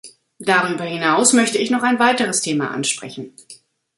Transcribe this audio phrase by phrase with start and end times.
[0.39, 3.35] Darüber hinaus möchte ich noch ein weiteres Thema ansprechen.